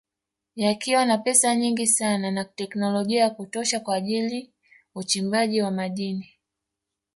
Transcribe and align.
Yakiwa 0.55 1.05
na 1.05 1.17
pesa 1.17 1.55
nyingi 1.55 1.87
sana 1.87 2.31
na 2.31 2.45
teknolojia 2.45 3.21
ya 3.21 3.29
kutosha 3.29 3.79
kwa 3.79 3.95
ajili 3.95 4.51
uchimbaji 4.95 5.61
wa 5.61 5.71
madini 5.71 6.29